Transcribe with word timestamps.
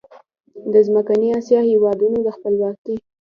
د 0.73 0.75
منځنۍ 0.93 1.29
اسیا 1.39 1.61
هېوادونو 1.71 2.17
د 2.25 2.27
خپلواکۍ 2.35 2.97